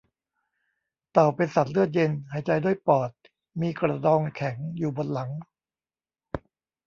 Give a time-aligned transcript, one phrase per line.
[1.11, 3.09] เต่าเป็นสัตว์เลือดเย็น หายใจด้วยปอด
[3.61, 5.29] มีกระดองแข็งอยู่บนหลัง